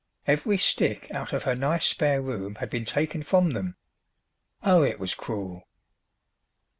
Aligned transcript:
Every 0.25 0.57
stick 0.57 1.11
out 1.11 1.31
of 1.31 1.43
her 1.43 1.53
nice 1.53 1.85
spare 1.85 2.23
room 2.23 2.55
had 2.55 2.71
been 2.71 2.85
taken 2.85 3.21
from 3.21 3.51
them! 3.51 3.75
Oh, 4.63 4.81
it 4.81 4.99
was 4.99 5.13
cruel! 5.13 5.67